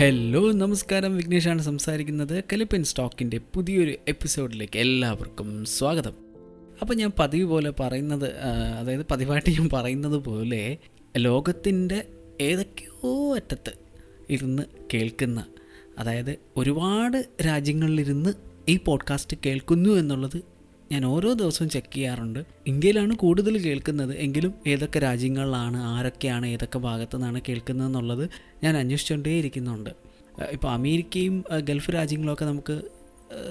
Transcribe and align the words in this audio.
Hello 0.00 0.52
നമസ്കാരം. 0.52 1.16
വിഘ്നേഷാണ് 1.16 1.62
സംസാരിക്കുന്നത് 1.62 2.44
കലിപ്പൻ 2.52 2.84
സ്റ്റോക്കിന്റെ 2.84 3.40
പുതിയൊരു 3.54 3.94
എപ്പിസോഡിലേക്ക് 4.08 4.78
എല്ലാവർക്കും 4.78 5.64
സ്വാഗതം. 5.64 6.12
അപ്പോൾ 6.80 6.94
ഞാൻ 6.94 7.12
പതിവ് 7.18 7.48
പോലെ 7.48 7.70
പറയുന്നത് 7.70 8.36
അതായത് 8.78 9.06
പതിവായിട്ട് 9.10 9.50
ഞാൻ 9.50 9.68
പറയുന്നത് 9.72 10.16
പോലെ 10.16 10.78
ലോകത്തിന്റെ 11.16 12.04
ഏതൊക്കെയോ 12.40 13.34
അറ്റത്ത് 13.34 13.72
ഇരുന്ന് 14.30 14.62
കേൾക്കുന്ന 14.94 15.46
അതായത് 15.98 16.38
ഒരുപാട് 16.56 17.26
രാജ്യങ്ങളിലിരുന്ന് 17.46 18.30
ഈ 18.68 18.76
പോഡ്കാസ്റ്റ് 18.76 19.36
കേൾക്കുന്നു 19.46 19.90
എന്നുള്ളത് 19.90 20.42
ഞാൻ 20.92 21.04
ഓരോ 21.06 21.32
ദിവസവും 21.32 21.68
ചെക്ക് 21.70 21.94
ചെയ്യാറുണ്ട്. 21.94 22.44
ഇന്ത്യയിലാണ് 22.66 23.16
കൂടുതൽ 23.16 23.58
കേൾക്കുന്നത്. 23.58 24.16
എങ്കിലും 24.16 24.54
ഏതൊക്കെ 24.66 24.98
രാജ്യങ്ങളിലാണ് 24.98 25.76
ആരൊക്കെയാണ് 25.76 26.46
ഏതൊക്കെ 26.46 26.78
ഭാഗത്തു 26.78 27.16
നിന്നാണ് 27.16 27.40
കേൾക്കുന്നത് 27.48 27.86
എന്നുള്ളത് 27.86 28.30
ഞാൻ 28.64 28.76
അന്വേഷിച്ചുകൊണ്ടേ 28.76 29.30
ഇരിക്കുന്നുണ്ട്. 29.30 29.90
ഇപ്പോൾ 30.52 30.70
അമേരിക്കയും 30.70 31.44
ഗൾഫ് 31.68 31.90
രാജ്യങ്ങളൊക്കെ 31.90 32.44
നമുക്ക് 32.44 32.82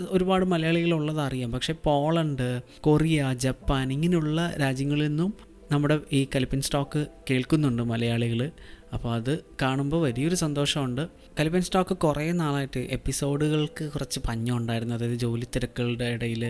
ഒരുപാട് 0.10 0.46
മലയാളികളുള്ളത് 0.46 1.22
അറിയാം. 1.22 1.52
പക്ഷേ 1.52 1.74
പോളണ്ട് 1.84 2.62
കൊറിയ 2.82 3.34
ജപ്പാൻ 3.34 3.94
ഇങ്ങനെയുള്ള 3.94 4.54
രാജ്യങ്ങളിൽ 4.62 5.08
നിന്നും 5.08 5.34
നമ്മുടെ 5.72 6.00
ഈ 6.12 6.28
കലിപ്പിൻ 6.36 6.62
സ്റ്റോക്ക് 6.62 7.06
കേൾക്കുന്നുണ്ട് 7.30 7.84
മലയാളികൾ 7.84 8.52
അപ്പോൾ 8.94 9.14
അത് 9.14 9.44
കാണുമ്പോൾ 9.62 10.02
വലിയൊരു 10.02 10.36
സന്തോഷമുണ്ട്. 10.36 11.08
കലിപ്പൻ 11.40 11.62
സ്റ്റോക്ക് 11.62 11.98
കുറേ 11.98 12.32
നാളായിട്ട് 12.32 12.80
എപ്പിസോഡുകൾക്ക് 12.80 13.92
കുറച്ച് 13.92 14.20
പഞ്ഞുണ്ടായിരുന്നു. 14.28 14.96
അതായത് 14.96 15.14
ജോലി 15.14 15.46
തിരക്കുകളുടെ 15.56 16.06
ഇടയിൽ 16.06 16.46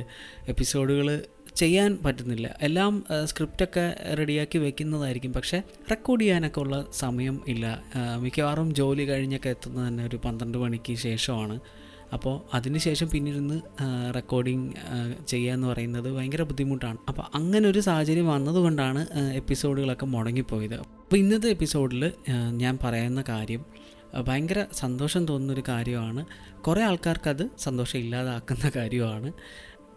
എപ്പിസോഡുകൾ 0.47 1.21
ചെയ്യാൻ 1.55 1.97
പറ്റുന്നില്ല. 2.05 2.55
എല്ലാം 2.61 3.03
സ്ക്രിപ്റ്റൊക്കെ 3.25 4.15
റെഡിയാക്കി 4.17 4.57
വെക്കുന്നതായിരിക്കും. 4.57 5.33
പക്ഷേ 5.33 5.61
റെക്കോർഡ് 5.91 6.21
ചെയ്യാനൊക്കെ 6.21 6.59
ഉള്ള 6.59 6.85
സമയം 6.93 7.41
ഇല്ല. 7.47 7.83
മിക്കവാറും 8.17 8.73
ജോലി 8.73 9.03
കഴിഞ്ഞൊക്കെ 9.09 9.49
എത്തുന്നത് 9.49 9.87
തന്നെ 9.87 10.05
ഒരു 10.05 10.19
പന്ത്രണ്ട് 10.25 10.57
മണിക്ക് 10.57 10.95
ശേഷമാണ്. 10.95 11.59
അപ്പോൾ 12.13 12.41
അതിനുശേഷം 12.53 13.09
പിന്നിരുന്ന് 13.09 13.61
റെക്കോർഡിങ് 14.15 14.71
ചെയ്യുക 15.27 15.53
എന്ന് 15.53 15.67
പറയുന്നത് 15.67 16.11
ഭയങ്കര 16.11 16.41
ബുദ്ധിമുട്ടാണ്. 16.41 16.97
അപ്പോൾ 17.07 17.25
അങ്ങനെ 17.35 17.69
ഒരു 17.69 17.79
സാഹചര്യം 17.79 18.27
വന്നതുകൊണ്ടാണ് 18.27 19.07
എപ്പിസോഡുകളൊക്കെ 19.33 20.05
മുടങ്ങിപ്പോയത്. 20.05 20.98
അപ്പോൾ 21.09 21.17
ഇന്നത്തെ 21.17 21.49
എപ്പിസോഡിൽ 21.49 22.13
ഞാൻ 22.51 22.77
പറയുന്ന 22.83 23.23
കാര്യം 23.29 23.65
ഭയങ്കര 24.27 24.65
സന്തോഷം 24.73 25.25
തോന്നുന്നൊരു 25.25 25.63
കാര്യമാണ്. 25.67 26.25
കുറേ 26.61 26.81
ആൾക്കാർക്കത് 26.81 27.49
സന്തോഷം 27.59 27.99
ഇല്ലാതാക്കുന്ന 27.99 28.71
കാര്യമാണ്. 28.75 29.33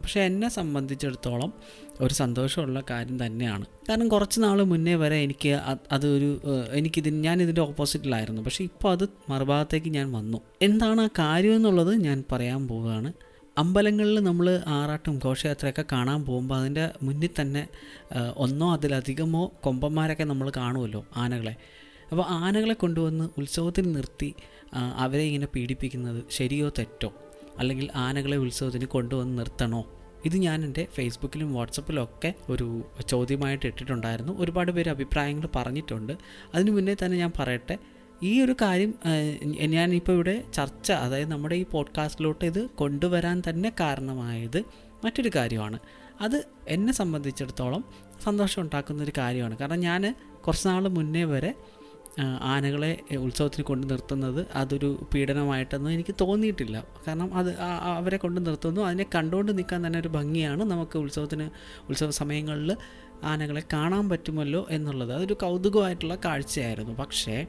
പക്ഷേ 0.02 0.20
എന്നെ 0.20 0.48
സംബന്ധിച്ചിടത്തോളം 0.48 1.52
ഒരു 2.00 2.14
സന്തോഷമുള്ള 2.14 2.82
കാര്യം 2.90 3.26
തന്നെയാണ്. 3.26 3.64
കാരണം 3.88 4.08
കുറച്ച് 4.08 4.40
നാൾ 4.40 4.62
മുന്നേ 4.62 4.94
വരെ 4.94 5.16
എനിക്ക് 5.16 5.48
അത് 5.48 5.78
അതൊരു 5.92 6.40
എനിക്കിതിന് 6.72 7.24
ഞാൻ 7.24 7.42
ഇതിന്റെ 7.42 7.60
ഓപ്പോസിറ്റിലായിരുന്നു. 7.60 8.42
പക്ഷേ 8.42 8.64
ഇപ്പോൾ 8.64 8.92
അത് 8.92 9.08
മറുഭാഗത്തേക്ക് 9.28 9.88
ഞാൻ 9.88 10.12
വന്നു. 10.12 10.38
എന്താണ് 10.62 11.00
ആ 11.00 11.08
കാര്യം 11.18 11.56
എന്നുള്ളത് 11.56 11.94
ഞാൻ 11.94 12.24
പറയാൻ 12.32 12.68
പോവുകയാണ്. 12.68 13.12
അമ്പലങ്ങളിൽ 13.56 14.18
നമ്മൾ 14.20 14.46
ആറാട്ടും 14.66 15.16
ഘോഷയാത്രയൊക്കെ 15.24 15.84
കാണാൻ 15.92 16.20
പോകുമ്പോൾ 16.24 16.56
അതിന്റെ 16.60 16.84
മുന്നിൽ 17.02 17.32
തന്നെ 17.40 17.62
ഒന്നോ 18.36 18.68
അതിലധികമോ 18.72 19.42
കൊമ്പന്മാരൊക്കെ 19.64 20.24
നമ്മൾ 20.24 20.48
കാണുമല്ലോ 20.56 21.00
ആനകളെ. 21.16 21.54
അപ്പോൾ 22.10 22.24
ആനകളെ 22.44 22.74
കൊണ്ടുവന്ന് 22.74 23.26
ഉത്സവത്തിൽ 23.38 23.86
നിർത്തി 23.92 24.30
അവരെ 24.96 25.22
ഇങ്ങനെ 25.22 25.48
പീഡിപ്പിക്കുന്നത് 25.54 26.20
ശരിയോ 26.30 26.68
തെറ്റോ? 26.78 27.10
അല്ലെങ്കിൽ 27.58 27.86
ആനകളെ 28.06 28.36
ഉത്സവത്തിന് 28.36 28.86
കൊണ്ടുവന്ന് 28.86 29.34
നിർത്തണോ? 29.38 29.82
ഇത് 30.24 30.36
ഞാൻ 30.36 30.58
എന്റെ 30.64 30.82
ഫേസ്ബുക്കിലും 30.96 31.48
വാട്സപ്പിലും 31.54 32.02
ഒക്കെ 32.04 32.30
ഒരു 32.48 32.66
ചോദ്യമായിട്ട് 33.08 33.66
ഇട്ടിട്ടുണ്ടായിരുന്നു. 33.66 34.32
ഒരുപാട് 34.38 34.70
പേര് 34.72 34.90
അഭിപ്രായങ്ങൾ 34.90 35.48
പറഞ്ഞിട്ടുണ്ട്. 35.56 36.12
അതിനു 36.54 36.70
മുന്നേ 36.70 36.94
തന്നെ 37.02 37.16
ഞാൻ 37.18 37.32
പറയട്ടെ 37.38 37.76
ഈ 38.22 38.40
ഒരു 38.40 38.54
കാര്യം 38.62 38.94
ഞാനിപ്പോൾ 39.54 40.12
ഇവിടെ 40.12 40.44
ചർച്ച 40.54 40.92
അതായത് 40.92 41.30
നമ്മുടെ 41.30 41.54
ഈ 41.54 41.64
പോഡ്കാസ്റ്റിലോട്ട് 41.64 42.44
ഇത് 42.44 42.66
കൊണ്ടുവരാൻ 42.66 43.42
തന്നെ 43.48 43.72
കാരണമായത് 43.80 44.64
മറ്റൊരു 45.04 45.30
കാര്യമാണ്. 45.36 45.78
അത് 46.20 46.44
എന്നെ 46.68 46.92
സംബന്ധിച്ചിടത്തോളം 46.92 47.84
സന്തോഷം 48.24 48.62
ഉണ്ടാക്കുന്ന 48.62 49.02
ഒരു 49.02 49.12
കാര്യമാണ്. 49.18 49.56
കാരണം 49.56 49.80
ഞാൻ 49.80 50.14
കുറച്ച് 50.46 50.68
നാൾ 50.68 50.88
മുന്നേ 50.88 51.24
വരെ 51.24 51.54
ആനകളെ 52.42 52.98
ഉത്സവത്തിൽ 53.18 53.62
കൊണ്ട് 53.62 53.90
നിർത്തുന്നത് 53.90 54.46
അതൊരു 54.54 55.06
പീഡനമായിട്ടൊന്നും 55.14 55.90
എനിക്ക് 55.90 56.14
തോന്നിയിട്ടില്ല. 56.20 56.84
കാരണം 57.06 57.34
അത് 57.34 57.60
അവരെ 57.60 58.16
കൊണ്ട് 58.16 58.46
നിർത്തുന്നു. 58.46 58.80
അതിനെ 58.80 59.06
കണ്ടുകൊണ്ട് 59.14 59.58
നിൽക്കാൻ 59.58 59.86
തന്നെ 59.86 59.98
ഒരു 59.98 60.08
ഭംഗിയാണ് 60.08 60.64
നമുക്ക് 60.64 60.98
ഉത്സവത്തിന് 60.98 61.50
ഉത്സവ 61.88 62.10
സമയങ്ങളിൽ 62.10 62.76
ആനകളെ 63.24 63.62
കാണാൻ 63.72 64.08
പറ്റുമല്ലോ 64.08 64.66
എന്നുള്ളത് 64.70 65.12
അതൊരു 65.12 65.34
കൗതുകമായിട്ടുള്ള 65.34 66.14
കാഴ്ചയായിരുന്നു. 66.24 66.92
പക്ഷേ 66.92 67.46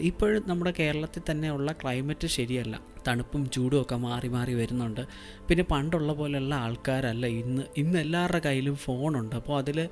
ഇപ്പോഴും 0.00 0.42
നമ്മുടെ 0.46 0.72
കേരളത്തിൽ 0.78 1.22
തന്നെ 1.30 1.50
ഉള്ള 1.50 1.72
ക്ലൈമറ്റ് 1.72 2.26
ശരിയല്ല. 2.26 2.80
തണുപ്പും 3.08 3.50
ചൂടും 3.50 3.82
ഒക്കെ 3.82 3.96
മാറി 3.96 4.28
മാറി 4.28 4.54
വരുന്നുണ്ട്. 4.54 5.00
പിന്നെ 5.48 5.64
പണ്ടുള്ള 5.64 6.12
പോലെയുള്ള 6.12 6.54
ആൾക്കാരല്ല. 6.54 7.26
ഇന്ന് 7.26 7.62
ഇന്ന് 7.76 7.98
എല്ലാവരുടെ 7.98 8.38
കയ്യിലും 8.38 8.76
ഫോണുണ്ട്. 8.76 9.36
അപ്പോൾ 9.36 9.58
അതിൽ 9.58 9.88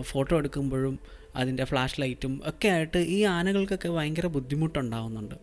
ഫോട്ടോ 0.00 0.36
എടുക്കുമ്പോഴും 0.36 0.98
അതിന്റെ 1.36 1.64
ഫ്ലാഷ് 1.64 2.00
ലൈറ്റും 2.00 2.40
ഒക്കെ 2.46 2.68
ആയിട്ട് 2.68 2.98
ഈ 2.98 3.22
ആനകൾക്കൊക്കെ 3.22 3.88
ഭയങ്കര 3.88 4.26
ബുദ്ധിമുട്ടുണ്ടാവുന്നുണ്ട്. 4.26 5.34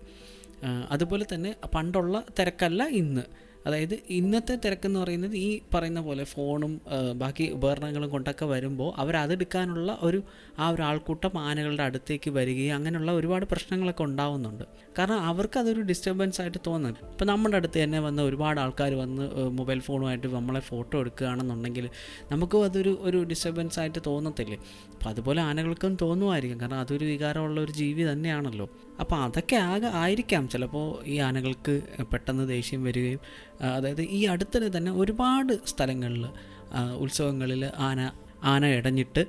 അതുപോലെ 0.91 1.25
തന്നെ 1.34 1.56
പണ്ടുള്ള 1.75 2.23
തിരക്കല്ല 2.40 2.84
ഇന്ന്. 2.84 3.22
അതായത് 3.66 3.96
ഇന്നത്തെ 4.10 4.56
തിരക്കെന്ന് 4.66 5.00
പറയുന്നത് 5.00 5.36
ഈ 5.38 5.62
പറയുന്ന 5.74 6.02
പോലെ 6.02 6.24
ഫോണും 6.24 6.82
ബാക്കി 7.16 7.46
ഉപകരണങ്ങളും 7.54 8.10
കൊണ്ടൊക്കെ 8.10 8.46
വരുമ്പോൾ 8.46 8.94
അവരതെടുക്കാനുള്ള 8.98 10.00
ഒരു 10.02 10.24
ആ 10.60 10.70
ഒരു 10.70 10.82
ആൾക്കൂട്ടം 10.82 11.38
ആനകളുടെ 11.38 11.84
അടുത്തേക്ക് 11.84 12.32
വരികയും 12.32 12.76
അങ്ങനെയുള്ള 12.76 13.12
ഒരുപാട് 13.12 13.46
പ്രശ്നങ്ങളൊക്കെ 13.46 14.04
ഉണ്ടാവുന്നുണ്ട്. 14.04 14.64
കാരണം 15.00 15.20
അവർക്ക് 15.22 15.60
അതൊരു 15.60 15.82
ഡിസ്റ്റർബൻസ് 15.82 16.42
ആയിട്ട് 16.42 16.58
തോന്നുന്നു. 16.68 17.00
ഇപ്പം 17.12 17.28
നമ്മുടെ 17.28 17.58
അടുത്ത് 17.58 17.84
തന്നെ 17.84 18.00
വന്ന് 18.00 18.24
ഒരുപാട് 18.24 18.60
ആൾക്കാർ 18.60 18.94
വന്ന് 18.94 19.50
മൊബൈൽ 19.60 19.80
ഫോണുമായിട്ട് 19.80 20.28
നമ്മളെ 20.28 20.60
ഫോട്ടോ 20.60 21.00
എടുക്കുകയാണെന്നുണ്ടെങ്കിൽ 21.00 21.90
നമുക്കും 22.32 22.64
അതൊരു 22.64 22.98
ഒരു 23.02 23.24
ഡിസ്റ്റർബൻസ് 23.24 23.80
ആയിട്ട് 23.80 24.00
തോന്നത്തില്ലേ? 24.06 24.58
അപ്പോൾ 24.94 25.10
അതുപോലെ 25.10 25.42
ആനകൾക്കും 25.42 25.98
തോന്നുമായിരിക്കും. 26.02 26.62
കാരണം 26.62 26.80
അതൊരു 26.80 27.06
വികാരമുള്ള 27.06 27.62
ഒരു 27.62 27.72
ജീവി 27.72 28.04
തന്നെയാണല്ലോ. 28.12 28.68
അപ്പോൾ 29.00 29.16
അതൊക്കെ 29.16 29.56
ആകെ 29.56 29.88
ആയിരിക്കാം. 29.88 30.50
ചിലപ്പോൾ 30.50 31.06
ഈ 31.06 31.18
ആനകൾക്ക് 31.18 31.81
പെട്ടെന്ന് 32.13 32.50
ദേഷ്യം 32.50 32.84
വരികയും 32.84 33.19
അതായത് 33.62 34.02
ഈ 34.02 34.25
അടുത്തിടെ 34.25 34.78
തന്നെ 34.78 34.91
ഒരുപാട് 34.91 35.66
സ്ഥലങ്ങളിൽ 35.66 36.28
ഉത്സവങ്ങളിൽ 36.97 37.72
ആന 37.78 38.12
ആന 38.44 38.66
ഇടഞ്ഞിട്ട് 38.66 39.25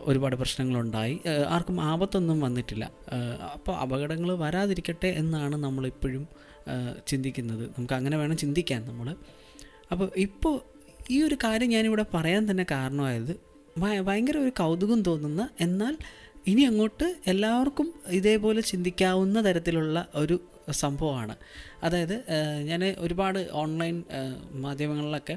ഒരുപാട് 0.00 0.36
പ്രശ്നങ്ങളുണ്ടായി. 0.36 1.20
ആർക്കും 1.48 1.80
ആപത്തൊന്നും 1.80 2.40
വന്നിട്ടില്ല. 2.40 2.90
അപ്പോൾ 3.54 3.76
അപകടങ്ങൾ 3.76 4.38
വരാതിരിക്കട്ടെ 4.38 5.08
എന്നാണ് 5.08 5.56
നമ്മളിപ്പോഴും 5.56 6.28
ചിന്തിക്കുന്നത്. 7.06 7.66
നമുക്ക് 7.66 7.94
അങ്ങനെ 7.94 8.16
വേണം 8.16 8.36
ചിന്തിക്കാൻ 8.36 8.86
നമ്മൾ 8.86 9.16
അപ്പോൾ 9.92 10.10
ഇപ്പോൾ 10.16 10.60
ഈ 11.10 11.22
ഒരു 11.22 11.34
കാര്യം 11.34 11.68
ഞാനിവിടെ 11.68 12.06
പറയാൻ 12.14 12.50
തന്നെ 12.50 12.66
കാരണമായത് 12.70 13.40
ഭയ- 13.78 14.00
ഭയങ്കര 14.00 14.38
ഒരു 14.38 14.50
കൗതുകം 14.50 15.02
തോന്നുന്ന 15.02 15.48
എന്നാൽ 15.60 15.98
ഇനി 16.48 16.62
അങ്ങോട്ട് 16.62 17.06
എല്ലാവർക്കും 17.26 17.94
ഇതേപോലെ 18.08 18.60
ചിന്തിക്കാവുന്ന 18.60 19.38
തരത്തിലുള്ള 19.46 20.06
ഒരു 20.14 20.36
സംഭവമാണ്. 20.70 21.36
അതായത് 21.82 22.24
ഞാൻ 22.64 22.84
ഒരുപാട് 22.98 23.48
ഓൺലൈൻ 23.52 24.04
മാധ്യമങ്ങളിലൊക്കെ 24.52 25.36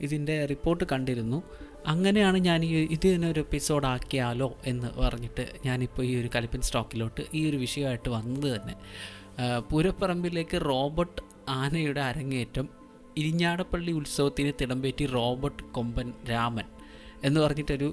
ഇതിന്റെ 0.00 0.46
റിപ്പോർട്ട് 0.46 0.84
കണ്ടിരുന്നു. 0.92 1.42
അങ്ങനെയാണ് 1.86 2.38
ഞാൻ 2.38 2.64
ഈ 2.64 2.70
ഇത് 2.96 3.14
തന്നെ 3.14 3.28
ഒരു 3.30 3.40
എപ്പിസോഡ് 3.40 3.86
ആക്കിയാലോ 3.86 4.58
എന്ന് 4.66 4.88
പറഞ്ഞിട്ട് 5.00 5.44
ഞാനിപ്പോൾ 5.66 6.04
ഈ 6.06 6.20
ഒരു 6.20 6.30
കലിപ്പൻ 6.34 6.60
സ്റ്റോക്കിലോട്ട് 6.60 7.24
ഈ 7.34 7.50
ഒരു 7.50 7.56
വിഷയമായിട്ട് 7.56 8.08
വന്നത് 8.08 8.48
തന്നെ. 8.56 8.76
പൂരപ്പറമ്പിലേക്ക് 9.70 10.60
റോബർട്ട് 10.64 11.22
ആനയുടെ 11.48 12.00
അരങ്ങേറ്റം 12.00 12.68
ഇരിഞ്ഞാടപ്പള്ളി 13.16 13.92
ഉത്സവത്തിന് 13.92 14.52
തിടമ്പേറ്റി 14.60 15.06
റോബർട്ട് 15.06 15.62
കൊമ്പൻ 15.62 16.12
രാമൻ. 16.30 16.73
എന്ന് 17.24 17.40
പറഞ്ഞിട്ടൊരു 17.40 17.88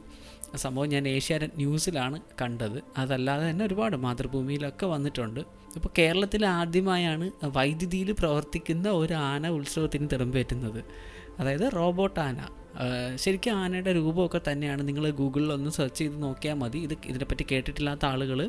സംഭവം 0.56 0.90
ഞാൻ 0.90 1.08
ഏഷ്യാനെറ്റ് 1.08 1.58
ന്യൂസിലാണ് 1.58 2.18
കണ്ടത്. 2.42 2.78
അതല്ലാതെ 2.98 3.44
തന്നെ 3.50 3.66
ഒരുപാട് 3.66 3.96
മാതൃഭൂമിയിലൊക്കെ 3.96 4.86
വന്നിട്ടുണ്ട്. 4.86 5.40
ഇപ്പോൾ 5.76 5.92
കേരളത്തിൽ 5.98 6.42
ആദ്യമായാണ് 6.46 7.28
വൈദ്യുതിയിൽ 7.58 8.10
പ്രവർത്തിക്കുന്ന 8.12 8.90
ഒരു 9.02 9.14
ആന 9.14 9.48
ഉത്സവത്തിന് 9.58 10.08
തിടമ്പേറ്റുന്നത് 10.14 10.82
അതായത് 11.40 11.66
റോബോട്ട് 11.76 12.20
ആന. 12.20 12.40
ശരിക്കും 13.16 13.56
ആനയുടെ 13.62 13.92
രൂപമൊക്കെ 13.94 14.40
തന്നെയാണ്. 14.48 14.82
നിങ്ങൾ 14.88 15.06
ഗൂഗിളിൽ 15.22 15.50
ഒന്ന് 15.54 15.72
സെർച്ച് 15.78 16.00
ചെയ്ത് 16.00 16.24
നോക്കിയാൽ 16.24 16.56
മതി. 16.56 16.80
ഇത് 16.88 16.96
ഇതിനെപ്പറ്റി 17.06 17.46
കേട്ടിട്ടില്ലാത്ത 17.52 18.06
ആളുകൾ 18.06 18.40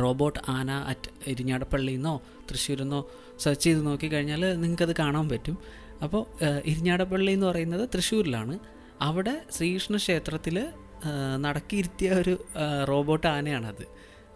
റോബോട്ട് 0.00 0.38
ആന 0.50 0.70
അറ്റ് 0.92 1.10
ഇരിഞ്ഞാടപ്പള്ളിയിൽ 1.26 1.96
നിന്നോ 1.96 2.14
തൃശ്ശൂരിൽ 2.50 2.82
നിന്നോ 2.82 3.00
സെർച്ച് 3.40 3.64
ചെയ്ത് 3.64 3.86
നോക്കിക്കഴിഞ്ഞാൽ 3.86 4.42
നിങ്ങൾക്കത് 4.62 4.94
കാണാൻ 4.96 5.28
പറ്റും. 5.28 5.58
അപ്പോൾ 6.04 6.22
ഇരിഞ്ഞാടപ്പള്ളി 6.64 7.32
എന്ന് 7.32 7.46
പറയുന്നത് 7.46 7.88
തൃശ്ശൂരിലാണ്. 7.94 8.56
അവിടെ 9.02 9.42
ശ്രീകൃഷ്ണ 9.50 9.96
ക്ഷേത്രത്തിൽ 9.96 10.66
നടക്കിയിരുത്തിയ 11.36 12.10
ഒരു 12.10 12.44
റോബോട്ട് 12.88 13.26
ആനയാണത്. 13.26 13.84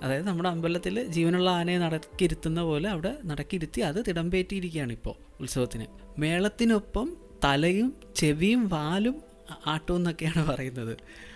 അതായത് 0.03 0.27
നമ്മുടെ 0.27 0.49
അമ്പലത്തിൽ 0.49 1.07
ജീവനുള്ള 1.07 1.51
ആനയെ 1.51 1.79
നടക്കിയിരുത്തുന്ന 1.79 2.63
പോലെ 2.63 2.89
അവിടെ 2.89 3.17
നടക്കിയിരുത്തി 3.25 3.81
അത് 3.81 4.05
തിടമ്പേറ്റിയിരിക്കുകയാണ് 4.09 4.93
ഇപ്പോൾ 4.93 5.15
ഉത്സവത്തിന്. 5.41 5.87
മേളത്തിനൊപ്പം 6.19 7.17
തലയും 7.45 7.97
ചെവിയും 8.17 8.69
വാലും 8.69 9.23
ആട്ടു 9.67 9.93
എന്നൊക്കെയാണ് 9.93 10.51
പറയുന്നത്. 10.51 10.93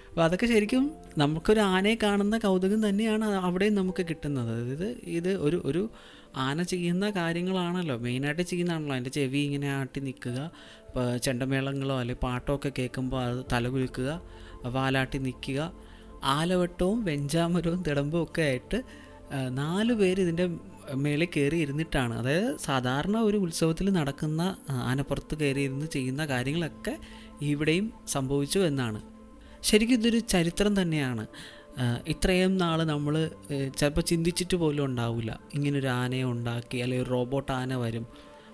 അപ്പോൾ 0.08 0.24
അതൊക്കെ 0.24 0.46
ശരിക്കും 0.46 0.90
നമുക്കൊരു 1.18 1.60
ആനയെ 1.60 1.94
കാണുന്ന 2.02 2.38
കൗതുകം 2.38 2.88
തന്നെയാണ് 2.88 3.24
അവിടെയും 3.24 3.74
നമുക്ക് 3.74 4.06
കിട്ടുന്നത്. 4.08 4.52
അതായത് 4.60 5.00
ഇത് 5.06 5.36
ഒരു 5.36 5.62
ഒരു 5.64 5.90
ആന 6.36 6.62
ചെയ്യുന്ന 6.62 7.10
കാര്യങ്ങളാണല്ലോ. 7.10 7.98
മെയിനായിട്ട് 7.98 8.42
ചെയ്യുന്നതാണല്ലോ. 8.42 8.94
അതിന്റെ 8.94 9.10
ചെവി 9.10 9.38
ഇങ്ങനെ 9.38 9.72
ആട്ടി 9.72 10.00
നിൽക്കുക. 10.00 10.50
ചെണ്ടമേളങ്ങളോ 11.22 12.00
അല്ലെങ്കിൽ 12.00 12.22
പാട്ടോ 12.22 12.56
ഒക്കെ 12.56 12.72
കേൾക്കുമ്പോൾ 12.78 13.22
അത് 13.22 13.44
തലകുലുക്കുക 13.52 14.22
വാലാട്ടി 14.66 15.18
നിൽക്കുക 15.18 15.72
ആലവട്ടവും 16.24 17.04
വെഞ്ചാമരവും 17.04 17.82
തിടമ്പും 17.82 18.22
ഒക്കെ 18.22 18.42
ആയിട്ട് 18.42 18.78
നാല് 19.50 19.92
പേര് 19.92 20.20
ഇതിന്റെ 20.20 20.46
മേളിൽ 20.94 21.28
കയറി 21.36 21.56
ഇരുന്നിട്ടാണ്. 21.56 22.14
അതായത് 22.18 22.56
സാധാരണ 22.56 23.16
ഒരു 23.18 23.36
ഉത്സവത്തിൽ 23.36 23.90
നടക്കുന്ന 23.90 24.56
ആനപ്പുറത്ത് 24.70 25.34
കയറി 25.34 25.60
ഇരുന്ന് 25.60 25.86
ചെയ്യുന്ന 25.86 26.26
കാര്യങ്ങളൊക്കെ 26.26 26.98
ഇവിടെയും 27.42 27.92
സംഭവിച്ചു 28.08 28.58
എന്നാണ്. 28.58 29.00
ശരിക്കും 29.62 29.94
ഇതൊരു 29.94 30.18
ചരിത്രം 30.18 30.82
തന്നെയാണ്. 30.82 31.26
ഇത്രയും 32.08 32.56
നാൾ 32.56 32.78
നമ്മൾ 32.84 33.30
ചിലപ്പോൾ 33.78 34.00
ചിന്തിച്ചിട്ട് 34.00 34.56
പോലും 34.56 34.84
ഉണ്ടാവില്ല 34.84 35.40
ഇങ്ങനൊരു 35.54 35.86
ആനയെ 35.86 36.22
ഉണ്ടാക്കി 36.22 36.78
അല്ലെങ്കിൽ 36.78 37.04
ഒരു 37.04 37.10
റോബോട്ട് 37.10 37.52
ആന 37.52 37.74
വരും 37.74 38.06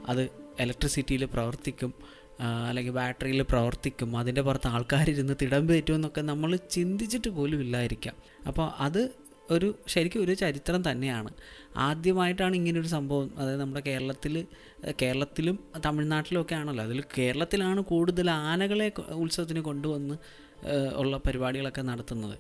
അത് 0.09 0.23
ഇലക്ട്രിസിറ്റിയിൽ 0.61 1.25
പ്രവർത്തിക്കും. 1.25 1.95
അല്ലെങ്കിൽ 2.43 2.93
ബാറ്ററിയിൽ 2.93 3.43
പ്രവർത്തിക്കും 3.43 4.17
അതിന്റെ 4.17 4.43
പുറത്ത് 4.43 4.69
ആൾക്കാരിരുന്ന് 4.69 5.35
തിടമ്പേറ്റും 5.43 5.95
എന്നൊക്കെ 5.95 6.21
നമ്മൾ 6.21 6.57
ചിന്തിച്ചിട്ട് 6.57 7.31
പോലും 7.31 7.61
ഇല്ലായിരിക്കാം. 7.61 8.15
അപ്പോൾ 8.47 8.71
അത് 8.79 9.11
ഒരു 9.51 9.75
ശരിക്കും 9.89 10.23
ഒരു 10.23 10.35
ചരിത്രം 10.35 10.91
തന്നെയാണ്. 10.91 11.31
ആദ്യമായിട്ടാണ് 11.77 12.55
ഇങ്ങനൊരു 12.57 12.87
സംഭവം. 12.87 13.39
അതായത് 13.39 13.61
നമ്മുടെ 13.61 13.83
കേരളത്തിൽ 13.87 14.47
കേരളത്തിലും 15.03 15.59
തമിഴ്നാട്ടിലും 15.87 16.41
ഒക്കെ 16.41 16.55
ആണല്ലോ. 16.55 16.85
അതിൽ 16.85 17.03
കേരളത്തിലാണ് 17.19 17.81
കൂടുതൽ 17.81 18.31
ആനകളെ 18.31 18.93
ഉത്സവത്തിന് 19.09 19.61
കൊണ്ടുവന്ന് 19.61 20.15
ഉള്ള 20.95 21.17
പരിപാടികളൊക്കെ 21.17 21.83
നടത്തുന്നത്. 21.83 22.39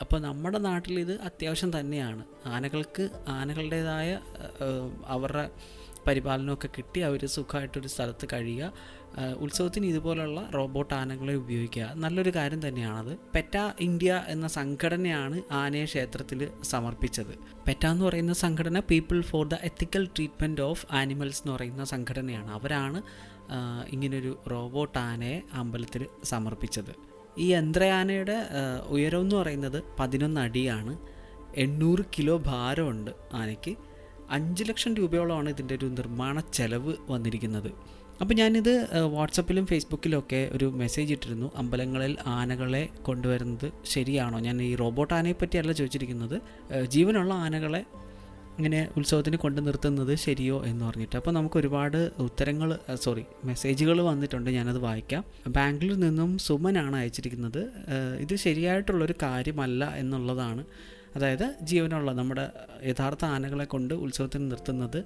അപ്പോൾ 0.00 0.20
നമ്മുടെ 0.20 0.58
നാട്ടിൽ 0.58 1.00
ഇത് 1.00 1.20
അത്യാവശ്യം 1.20 1.80
തന്നെയാണ്. 1.80 2.24
ആനകൾക്ക് 2.46 3.08
ആനകളുടേതായ 3.28 4.20
അവരുടെ 5.06 5.50
പരിപാലനമൊക്കെ 6.06 6.68
കിട്ടി 6.76 7.00
അവർ 7.00 7.22
സുഖമായിട്ടൊരു 7.26 7.88
സ്ഥലത്ത് 7.88 8.26
കഴിയുക. 8.32 8.72
ഉത്സവത്തിന് 9.44 9.86
ഇതുപോലുള്ള 9.86 10.40
റോബോട്ട് 10.54 10.94
ആനകളെ 10.94 11.34
ഉപയോഗിക്കുക. 11.34 11.86
നല്ലൊരു 11.94 12.32
കാര്യം 12.36 12.68
തന്നെയാണത്. 12.68 13.12
പെറ്റ 13.34 13.56
ഇന്ത്യ 13.80 14.24
എന്ന 14.28 14.46
സംഘടനയാണ് 14.48 15.42
ആനയെ 15.52 15.84
ക്ഷേത്രത്തിൽ 15.84 16.48
സമർപ്പിച്ചത്. 16.62 17.34
പെറ്റ 17.66 17.86
എന്ന് 17.86 18.04
പറയുന്ന 18.04 18.32
സംഘടന 18.32 18.78
people 18.90 19.20
for 19.30 19.44
the 19.48 19.54
ethical 19.54 20.04
treatment 20.16 20.60
of 20.60 20.86
animals 20.92 21.42
എന്ന് 21.42 21.52
പറയുന്ന 21.56 21.84
സംഘടനയാണ്. 21.84 22.50
അവരാണ് 22.50 23.00
ഇങ്ങനൊരു 23.92 24.38
റോബോട്ട് 24.50 24.98
ആനയെ 24.98 25.38
അമ്പലത്തിൽ 25.52 26.06
സമർപ്പിച്ചത്. 26.24 26.92
ഈ 27.38 27.46
യന്ത്രയാനയുടെ 27.52 28.36
ഉയരം 28.86 29.20
എന്ന് 29.20 29.36
പറയുന്നത് 29.36 29.78
പതിനൊന്ന് 29.98 30.40
അടിയാണ് 30.40 30.92
എണ്ണൂറ് 31.56 32.02
കിലോ 32.14 32.36
ഭാരമുണ്ട് 32.46 33.10
ആനയ്ക്ക്. 33.32 33.72
അഞ്ച് 34.32 34.64
ലക്ഷം 34.68 34.94
രൂപയോളമാണ് 34.94 35.48
ഇതിന്റെ 35.50 35.74
ഒരു 35.74 35.86
നിർമ്മാണ 35.98 36.40
ചെലവ് 36.58 36.94
വന്നിരിക്കുന്നത്. 37.10 37.70
അപ്പോൾ 38.20 38.34
ഞാനിത് 38.34 38.72
വാട്സപ്പിലും 39.14 39.64
ഫേസ്ബുക്കിലും 39.66 40.18
ഒക്കെ 40.18 40.50
ഒരു 40.52 40.66
മെസ്സേജ് 40.82 41.12
ഇട്ടിരുന്നു. 41.12 41.48
അമ്പലങ്ങളിൽ 41.56 42.16
ആനകളെ 42.26 42.88
കൊണ്ടുവരുന്നത് 43.02 43.72
ശരിയാണോ? 43.84 44.38
ഞാൻ 44.38 44.62
ഈ 44.62 44.74
റോബോട്ട് 44.74 45.14
ആനയെ 45.14 45.36
പറ്റിയല്ല 45.42 45.72
ചോദിച്ചിരിക്കുന്നത്. 45.72 46.36
ജീവനുള്ള 46.86 47.34
ആനകളെ 47.34 47.82
ഇങ്ങനെ 48.58 48.88
ഉത്സവത്തിന് 48.96 49.36
കൊണ്ടു 49.36 49.60
നിർത്തുന്നത് 49.60 50.14
ശരിയോ 50.14 50.56
എന്ന് 50.64 50.84
പറഞ്ഞിട്ട്. 50.84 51.16
അപ്പോൾ 51.16 51.32
നമുക്ക് 51.36 51.56
ഒരുപാട് 51.58 52.10
ഉത്തരങ്ങൾ 52.18 52.78
സോറി 53.04 53.24
മെസ്സേജുകൾ 53.44 54.00
വന്നിട്ടുണ്ട്. 54.00 54.50
ഞാനത് 54.50 54.78
വായിക്കാം. 54.78 55.24
ബാംഗ്ലൂരിൽ 55.48 56.00
നിന്നും 56.00 56.38
സുമനാണ് 56.38 56.96
അയച്ചിരിക്കുന്നത്. 56.96 57.62
ഇത് 58.20 58.34
ശരിയായിട്ടുള്ളൊരു 58.36 59.14
കാര്യമല്ല 59.22 59.84
എന്നുള്ളതാണ് 60.02 60.64
അതായത് 61.14 61.54
ജീവനുള്ള 61.62 62.12
നമ്മുടെ 62.12 62.50
യഥാർത്ഥ 62.84 63.24
ആനകളെ 63.24 63.64
കൊണ്ട് 63.64 63.94
ഉത്സവത്തിന് 63.94 64.50
നിർത്തുന്നത് 64.50 65.04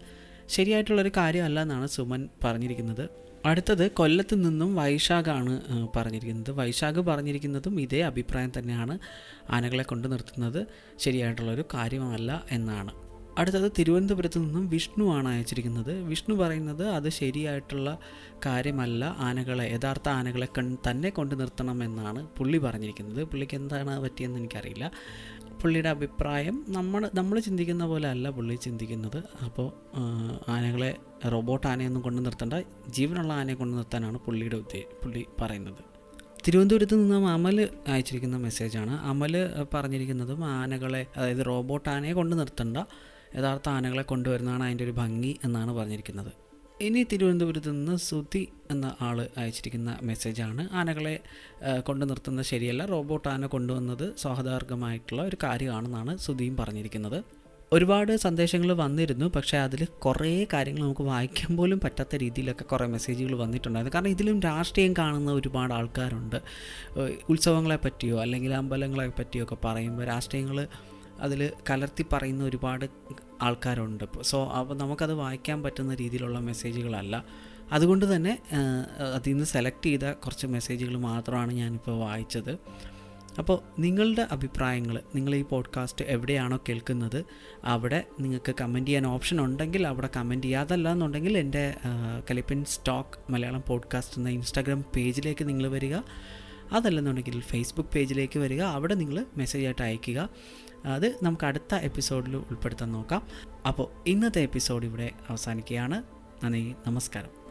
ശരിയായിട്ടുള്ളൊരു 0.49 1.11
കാര്യമല്ല 1.17 1.63
എന്നാണ് 1.63 1.87
സുമൻ 1.87 2.29
പറഞ്ഞിരിക്കുന്നത്. 2.45 3.09
അടുത്തത് 3.45 3.91
കൊല്ലത്ത് 3.91 4.45
നിന്നും 4.45 4.75
വൈശാഖാണ് 4.75 5.63
പറഞ്ഞിരിക്കുന്നത്. 5.97 6.51
വൈശാഖ് 6.51 7.01
പറഞ്ഞിരിക്കുന്നതും 7.01 7.81
ഇതേ 7.81 8.01
അഭിപ്രായം 8.03 8.53
തന്നെയാണ് 8.59 8.99
ആനകളെ 9.51 9.83
കൊണ്ട് 9.83 10.13
നിർത്തുന്നത്. 10.13 10.67
ശരിയായിട്ടുള്ളൊരു 10.99 11.65
കാര്യമല്ല 11.75 12.45
എന്നാണ്. 12.51 13.07
അടുത്തത് 13.39 13.73
തിരുവനന്തപുരത്ത് 13.79 14.39
നിന്നും 14.39 14.69
വിഷ്ണു 14.69 15.05
ആണ് 15.05 15.29
അയച്ചിരിക്കുന്നത്. 15.29 16.03
വിഷ്ണു 16.03 16.35
പറയുന്നത് 16.35 16.89
അത് 16.89 17.09
ശരിയായിട്ടുള്ള 17.09 17.99
കാര്യമല്ല. 18.47 19.05
ആനകളെ 19.19 19.65
യഥാർത്ഥ 19.65 20.09
ആനകളെ 20.09 20.49
കൺ 20.59 20.77
തന്നെ 20.91 21.09
കൊണ്ട് 21.09 21.41
നിർത്തണം 21.41 21.85
എന്നാണ് 21.85 22.27
പുള്ളി 22.27 22.59
പറഞ്ഞിരിക്കുന്നത്. 22.59 23.25
പുള്ളിക്ക് 23.25 23.57
എന്താണ് 23.57 24.01
പറ്റിയെന്ന് 24.01 24.39
എനിക്കറിയില്ല. 24.39 24.93
പുള്ളിയുടെ 25.67 25.89
അഭിപ്രായം 25.89 26.65
നമ്മൾ 26.69 27.11
നമ്മൾ 27.15 27.41
ചിന്തിക്കുന്ന 27.41 27.87
പോലെ 27.87 28.09
അല്ല 28.09 28.31
പുള്ളി 28.31 28.55
ചിന്തിക്കുന്നത്. 28.55 29.17
അപ്പോൾ 29.45 29.67
ആനകളെ 30.49 30.97
റോബോട്ട് 31.33 31.67
ആനയൊന്നും 31.67 32.03
കൊണ്ട് 32.03 32.25
നിർത്തേണ്ട. 32.27 32.55
ജീവനുള്ള 32.89 33.33
ആനയെ 33.33 33.55
കൊണ്ട് 33.55 33.77
നിർത്താനാണ് 33.77 34.19
പുള്ളിയുടെ 34.19 34.57
ഉദ്ദേ 34.57 34.83
പുള്ളി 35.03 35.27
പറയുന്നത്. 35.41 35.81
തിരുവനന്തപുരത്ത് 36.47 36.95
നിന്നും 36.95 37.29
അമൽ 37.29 37.69
അയച്ചിരിക്കുന്ന 37.89 38.37
മെസ്സേജാണ്. 38.37 38.91
അമൽ 38.91 39.35
പറഞ്ഞിരിക്കുന്നതും 39.75 40.45
ആനകളെ 40.45 41.07
അതായത് 41.17 41.47
റോബോട്ട് 41.47 41.89
ആനയെ 41.89 42.13
കൊണ്ട് 42.13 42.39
നിർത്തണ്ട 42.39 42.77
യഥാർത്ഥ 43.39 43.69
ആനകളെ 43.69 44.03
കൊണ്ടുവരുന്നതാണ് 44.03 44.65
അതിന്റെ 44.65 44.85
ഒരു 44.85 44.91
ഭംഗി 44.91 45.41
എന്നാണ് 45.45 45.73
പറഞ്ഞിരിക്കുന്നത്. 45.73 46.46
ഇനി 46.81 47.07
തിരുവനന്തപുരത്ത് 47.13 47.71
നിന്ന് 47.71 47.97
സുധി 47.97 48.49
എന്ന 48.71 48.95
ആൾ 49.01 49.29
അയച്ചിരിക്കുന്ന 49.37 49.99
മെസ്സേജാണ്. 50.03 50.69
ആനകളെ 50.73 51.21
കൊണ്ടു 51.81 52.05
നിർത്തുന്നത് 52.07 52.47
ശരിയല്ല. 52.47 52.85
റോബോട്ട് 52.85 53.29
ആന 53.29 53.47
കൊണ്ടുവന്നത് 53.47 54.17
സ്വാഗതാർഹമായിട്ടുള്ള 54.17 55.23
ഒരു 55.23 55.37
കാര്യമാണെന്നാണ് 55.43 56.19
സുധിയും 56.19 56.57
പറഞ്ഞിരിക്കുന്നത്. 56.57 57.25
ഒരുപാട് 57.73 58.17
സന്ദേശങ്ങൾ 58.17 58.73
വന്നിരുന്നു. 58.73 59.27
പക്ഷേ 59.27 59.59
അതിൽ 59.59 59.85
കുറേ 59.85 60.47
കാര്യങ്ങൾ 60.53 60.83
നമുക്ക് 60.83 61.01
വായിക്കാൻ 61.01 61.57
പോലും 61.57 61.81
പറ്റാത്ത 61.85 62.17
രീതിയിലൊക്കെ 62.17 62.65
കുറേ 62.65 62.87
മെസ്സേജുകൾ 62.87 63.37
വന്നിട്ടുണ്ടായിരുന്നു. 63.37 63.95
കാരണം 63.95 64.09
ഇതിലും 64.09 64.41
രാഷ്ട്രീയം 64.41 64.95
കാണുന്ന 64.99 65.33
ഒരുപാട് 65.33 65.73
ആൾക്കാരുണ്ട്. 65.73 66.43
ഉത്സവങ്ങളെ 67.29 67.77
പറ്റിയോ 67.77 68.21
അല്ലെങ്കിൽ 68.21 68.55
അമ്പലങ്ങളെ 68.55 69.09
പറ്റിയോ 69.09 69.45
ഒക്കെ 69.45 69.57
പറയുമ്പോൾ 69.65 70.05
രാഷ്ട്രീയങ്ങൾ 70.05 70.67
അതിൽ 71.21 71.51
കലർത്തി 71.71 72.05
പറയുന്ന 72.13 72.45
ഒരുപാട് 72.45 72.85
ആൾക്കാരുണ്ട്. 73.43 74.05
സോ 74.23 74.39
അപ്പോൾ 74.49 74.75
നമുക്കത് 74.79 75.13
വായിക്കാൻ 75.13 75.63
പറ്റുന്ന 75.63 75.95
രീതിയിലുള്ള 75.95 76.39
മെസ്സേജുകളല്ല. 76.39 77.25
അതുകൊണ്ട് 77.73 78.17
തന്നെ 78.17 78.39
അതിൽ 79.15 79.31
നിന്ന് 79.31 79.45
സെലക്ട് 79.45 79.87
ചെയ്ത 79.87 80.13
കുറച്ച് 80.13 80.47
മെസ്സേജുകൾ 80.47 80.97
മാത്രമാണ് 80.97 81.53
ഞാനിപ്പോൾ 81.53 81.99
വായിച്ചത്. 81.99 82.59
അപ്പോൾ 83.39 83.81
നിങ്ങളുടെ 83.81 84.23
അഭിപ്രായങ്ങൾ 84.31 85.03
നിങ്ങൾ 85.15 85.35
ഈ 85.35 85.43
പോഡ്കാസ്റ്റ് 85.43 86.05
എവിടെയാണോ 86.05 86.61
കേൾക്കുന്നത് 86.69 87.25
അവിടെ 87.65 88.05
നിങ്ങൾക്ക് 88.21 88.55
കമന്റ് 88.61 88.87
ചെയ്യാൻ 88.87 89.07
ഓപ്ഷൻ 89.07 89.41
ഉണ്ടെങ്കിൽ 89.41 89.87
അവിടെ 89.87 90.09
കമന്റ് 90.17 90.47
ചെയ്യാതല്ല 90.47 90.93
എന്നുണ്ടെങ്കിൽ 90.93 91.39
എന്റെ 91.39 91.75
കലിപ്പിൻ 92.31 92.65
സ്റ്റോക്ക് 92.65 93.33
മലയാളം 93.33 93.65
പോഡ്കാസ്റ്റ് 93.69 94.19
എന്ന 94.19 94.29
ഇൻസ്റ്റാഗ്രാം 94.29 94.85
പേജിലേക്ക് 94.97 95.49
നിങ്ങൾ 95.49 95.67
വരിക. 95.69 95.97
അതല്ലെന്നുണ്ടെങ്കിൽ 96.73 97.41
ഫേസ്ബുക്ക് 97.41 97.91
പേജിലേക്ക് 97.91 98.39
വരിക. 98.39 98.63
അവിടെ 98.63 98.95
നിങ്ങൾ 98.95 99.27
മെസ്സേജായിട്ട് 99.37 99.83
അയയ്ക്കുക 99.83 100.29
അത് 100.87 101.19
നമുക്ക് 101.23 101.45
അടുത്ത 101.45 101.75
എപ്പിസോഡിൽ 101.75 102.37
ഉൾപ്പെടുത്താൻ 102.37 102.93
നോക്കാം. 102.93 103.23
അപ്പോൾ 103.69 104.09
ഇന്നത്തെ 104.09 104.41
എപ്പിസോഡ് 104.41 104.87
ഇവിടെ 104.87 105.11
അവസാനിക്കുകയാണ്. 105.29 106.03
നന്ദി 106.45 106.75
നമസ്കാരം. 106.87 107.47